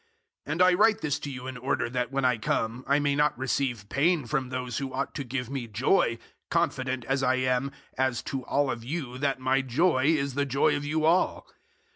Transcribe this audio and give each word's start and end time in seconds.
002:003 0.47 0.51
And 0.53 0.61
I 0.63 0.73
write 0.73 1.01
this 1.01 1.19
to 1.19 1.29
you 1.29 1.45
in 1.45 1.57
order 1.57 1.87
that 1.87 2.11
when 2.11 2.25
I 2.25 2.39
come 2.39 2.83
I 2.87 2.97
may 2.97 3.15
not 3.15 3.37
receive 3.37 3.87
pain 3.87 4.25
from 4.25 4.49
those 4.49 4.79
who 4.79 4.91
ought 4.91 5.13
to 5.13 5.23
give 5.23 5.47
me 5.51 5.67
joy, 5.67 6.17
confident 6.49 7.05
as 7.05 7.21
I 7.21 7.35
am 7.35 7.71
as 7.99 8.23
to 8.23 8.43
all 8.45 8.71
of 8.71 8.83
you 8.83 9.19
that 9.19 9.39
my 9.39 9.61
joy 9.61 10.05
is 10.05 10.33
the 10.33 10.43
joy 10.47 10.75
of 10.75 10.83
you 10.83 11.05
all. 11.05 11.45